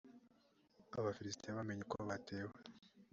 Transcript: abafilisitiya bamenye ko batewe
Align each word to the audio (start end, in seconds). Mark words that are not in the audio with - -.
abafilisitiya 0.97 1.57
bamenye 1.57 1.83
ko 1.91 1.97
batewe 2.09 2.53